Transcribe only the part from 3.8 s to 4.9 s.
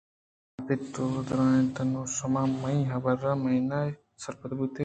ءَ سرپد بُوتے